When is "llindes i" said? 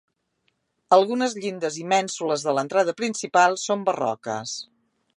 1.43-1.87